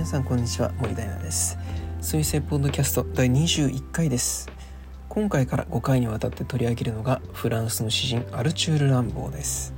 [0.00, 1.58] 皆さんこんにちは森大奈です。
[2.00, 4.48] 水星ポッドキャスト第21回です。
[5.10, 9.74] 今回から5回にわたって取り上げるのがフランスの詩人アルチュール・ランボーです。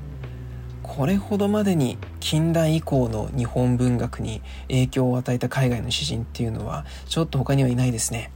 [0.84, 8.30] これほどまでに近代以降の日本文学に影響を与えた海外の詩人っていうのはちょっと他にはいないですね。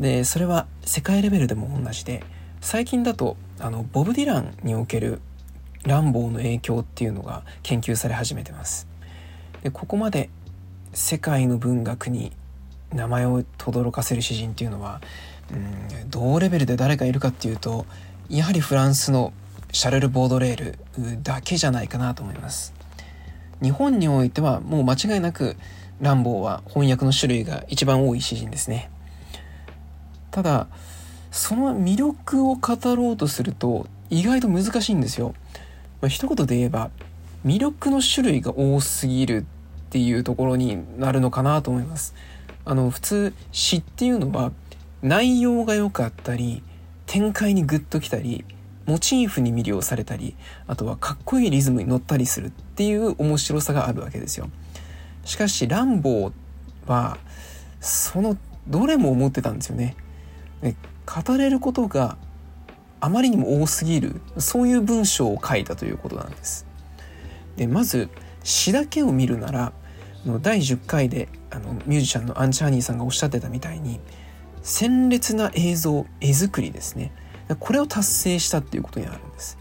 [0.00, 2.24] でそれは世界レベルでも同じで
[2.60, 5.20] 最近だとあのボブ・ディランにおける
[5.84, 8.88] ランボーの影響っていうのが研究され始めてます。
[9.62, 10.28] でここまで
[10.92, 12.32] 世界の文学に
[12.92, 15.00] 名前を轟かせる詩人っていうのは
[15.50, 17.86] うん同レベルで誰かいるかっていうと
[18.28, 19.32] やはりフランスの
[19.72, 22.74] シャルル・ボードレールだけじゃないかなと思います。
[23.62, 25.56] 日本においてはもう間違いなく
[26.00, 28.90] ランボーは翻訳の種類が一番多い詩人ですね。
[30.30, 30.66] ただ
[31.30, 35.34] その魅力を語ろうとすると意外と難しいんですよ、
[36.02, 36.90] まあ、一言で言えば
[37.46, 39.46] 魅力の種類が多すぎる
[39.92, 42.14] っていうところになるのかなと思います。
[42.64, 44.50] あの普通詩っていうのは
[45.02, 46.62] 内容が良かったり
[47.04, 48.46] 展開にグッときたり
[48.86, 50.34] モチーフに魅了されたり
[50.66, 54.48] あとはかっこいいリズムに乗ったりするっていう面白さがあるわけですよ。
[55.26, 56.32] しかしランボー
[56.86, 57.18] は
[57.82, 59.94] そのどれも思ってたんですよね。
[61.04, 62.16] 語れることが
[62.98, 66.64] あまりにも多すぎるそういう文章を書いたということなんです。
[67.56, 68.08] でまず
[68.42, 69.72] 詩だけを見るなら
[70.40, 74.00] 第10回であのミュージシャンのアンチハニーさんがおっしゃってたみたいに
[74.62, 77.12] 鮮烈な映像絵作りですね。
[77.58, 79.58] これを達成したっていうことになるんです。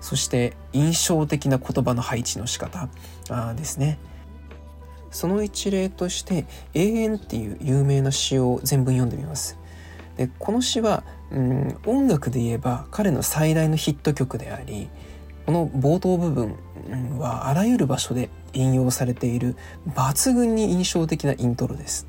[0.00, 2.88] そして印象的な言葉の配置の仕方
[3.28, 3.98] あですね。
[5.10, 9.58] その一例として「永遠」っていう有名な詩を全文読んでみます。
[10.16, 14.88] でこの詩は、うん、音楽で言えば彼の最大のヒット曲であり
[15.44, 16.56] この冒頭部分
[17.18, 19.56] はあらゆる場所で引用されている
[19.88, 22.06] 抜群に印象的なイントロです。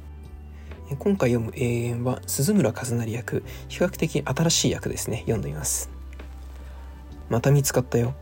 [0.99, 5.19] 今回読む永遠は鈴村和成役比較的新しい役ですね。
[5.19, 5.89] 読んでみます。
[7.29, 8.15] また見つかったよ。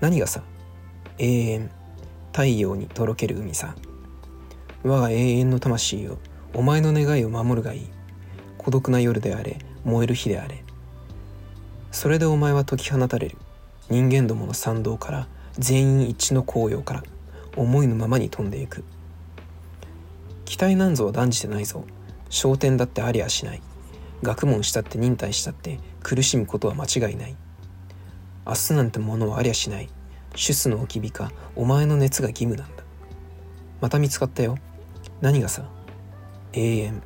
[0.00, 0.42] 何がさ？
[1.18, 1.70] 永遠。
[2.32, 3.74] 太陽にとろける海さ。
[4.82, 6.18] 我が永遠の魂よ
[6.52, 7.88] お前の願いを守るがいい。
[8.58, 10.62] 孤独な夜であれ燃える火であれ。
[11.90, 13.38] それでお前は解き放たれる。
[13.88, 17.04] 人間どもの賛同から全員一致の紅葉から。
[17.56, 18.84] 思いのままに飛んでいく。
[20.44, 21.84] 期待なんぞは断じてないぞ。
[22.28, 23.62] 昇天だってありゃしない。
[24.22, 27.36] 学問したって忍耐したって苦しむことは間違いない。
[28.46, 29.88] 明日なんてものはありゃしない。
[30.34, 32.82] 主須の置き火かお前の熱が義務なんだ。
[33.80, 34.58] また見つかったよ。
[35.20, 35.68] 何がさ？
[36.52, 37.02] 永遠。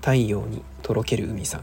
[0.00, 1.62] 太陽にとろける海さん。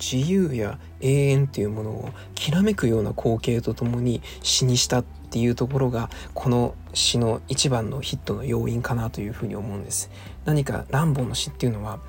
[0.00, 10.10] 自由や永遠っていうものをきらめくような光景とともに詩にしたっていうところがこの詩の一番のヒットの要因かなというふうに思うんです。
[10.44, 12.00] 何か乱暴の詩っていうのは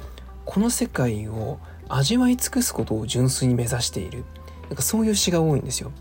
[0.45, 1.59] この世界を
[1.89, 4.23] 味わい尽くすことを純粋に目指している。
[4.69, 5.91] なんかそういう詩が多いんですよ。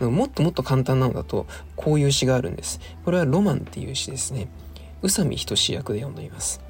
[0.00, 2.80] もっともっと簡単なのだとこういう詩があるんです。
[3.04, 4.48] これはロマンっていう詩ですね。
[5.02, 6.60] 宇佐美仁志役で読んでいます。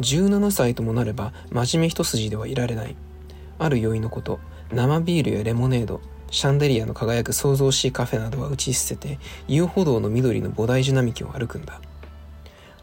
[0.00, 2.96] 17歳ともなれば真面目一筋ではいられない。
[3.58, 4.40] ある酔いのこと
[4.72, 11.80] 生ビールやレモネードシャンデリアの輝く創造しいカフェなどは打ち捨てて遊歩道の緑の菩提樹並木を歩くんだ。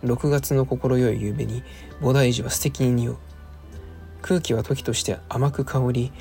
[0.03, 1.63] 6月の快い夕べに
[1.99, 3.17] 菩提樹は素敵に匂う。
[4.21, 6.11] 空気は時として甘く香り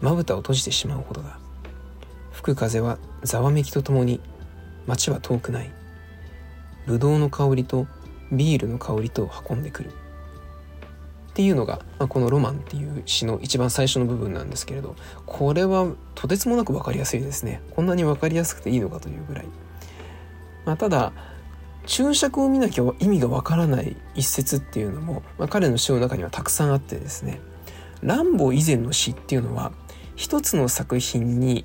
[0.00, 1.38] まぶたを閉じてしまうほどだ。
[2.32, 4.20] 吹く風はざわめきとともに
[4.86, 5.72] 街は遠くない。
[6.86, 7.86] ぶどうの香りと
[8.32, 9.92] ビールの香りと運んでくる。
[11.32, 17.62] っていうのが、まあ、この「ロマン」っていう詩の一番最初の部分なんですけれどこれはとてつもなく分かりやすいですね。
[17.74, 19.46] こんなに分かりやすくていいのかというぐらい、
[20.66, 21.12] まあ、ただ
[21.86, 27.40] 注釈を見なきゃ意味がわからない一節っていうのも、まあ、彼の詩の中にはたくさんあってですね。
[28.02, 29.72] 乱暴以前の詩っていうのは
[30.16, 31.64] 一つの作品に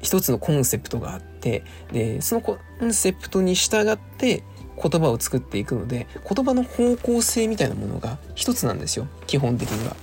[0.00, 4.44] 一つのコンセプトがあってでそのコンセプトに従って
[4.82, 9.96] 言葉を作っていくので言葉の方向性みたいなものが一つなんですよ基本的には。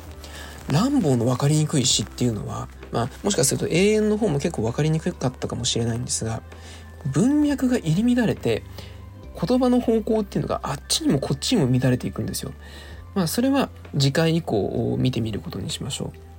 [0.71, 6.41] 乱暴の分かりにくい詩っていうのは、まあ、もしかすると永遠の方も結構分かりにくかったかもしれないんですが
[7.11, 8.63] 文脈が入り乱れて
[9.39, 12.53] 言葉の方向っていうのがあっちにもこっちにも乱れていくんですよ。
[13.15, 16.32] まあそれは次回以降を見てみることにしましょう。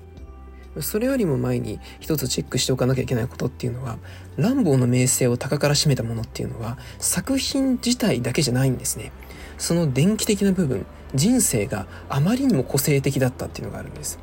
[0.80, 3.98] それよりも前に一つチェックしておかなきゃいけないことっていうのは、
[4.36, 9.12] 乱暴の名声を高から占めたものっていうのは、作品自体だけじゃないんですね。
[9.58, 14.18] その電気的な部分、人生があまりにも個性的だったっていうのがあるんです。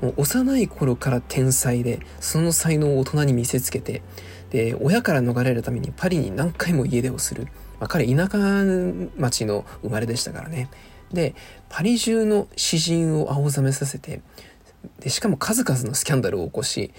[0.00, 4.02] もう幼い頃から天才で、その才能を大人に見せつけて、
[4.50, 7.44] で親から逃れるためにパリに何回も家出をする、
[7.78, 8.38] まあ、彼田舎
[9.16, 10.68] 町の生まれでしたからね
[11.12, 11.34] で
[11.68, 14.20] パリ中の詩人を青ざめさせて
[15.00, 16.92] でしかも数々のスキャンダルを起こし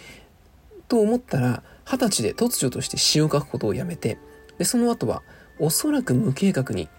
[0.87, 4.17] と思ったら二十歳で突如として詩を書くことをやめて
[4.57, 5.23] でその後は
[5.59, 6.89] おそらく無計画に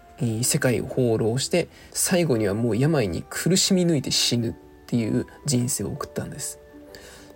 [0.44, 4.54] 世界を放浪して最後にはもう病に苦しみ抜いて死ぬっ
[4.86, 6.58] ていう人生を送ったんです。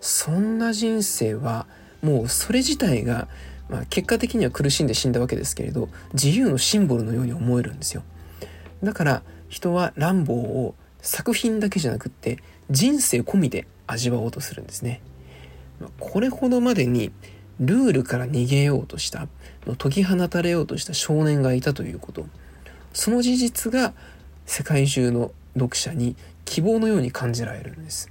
[0.00, 1.66] そんな人生は
[2.02, 3.28] もうそれ自体が、
[3.69, 8.02] まあ、結果的には苦しんで死んだわけですけれど自由のシンボルのように思えるんですよ。
[8.82, 12.38] だから人はランボーを作品だけじゃなくって
[12.71, 15.01] 人生込みで味わおうとするんですね。
[16.01, 17.13] これほどまでに
[17.61, 19.29] ルールから逃げようとした
[19.79, 22.27] 解き放たれようとした少年がいたということ。
[22.93, 23.93] その事実が
[24.47, 28.11] 世界中の読者に希望のように感じられるんです。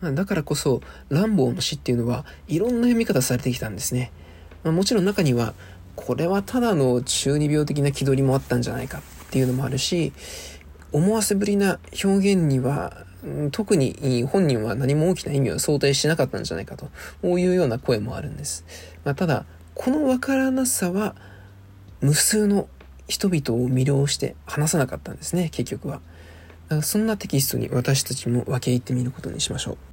[0.00, 4.12] だからこそランボーの詩っていうのはいろんな読み方されてきたんですね、
[4.62, 5.54] もちろん中には
[5.96, 10.12] これはただの中二病的な気取りもあったんじゃないかっていうのもあるし
[10.92, 13.06] 思わせぶりな表現には
[13.50, 16.88] 特に本人は何も大きな意味を想定しなかったんじゃないかと
[17.38, 18.64] いうような声もあるんです。
[19.04, 19.44] まあ、ただ、
[19.74, 21.14] このわからなさは
[22.00, 22.68] 無数の
[23.08, 26.00] 人々を魅了して話さなかったんですね、結局は。
[26.82, 29.87] そんなテキストに私たちも分け入ってみることにしましょう。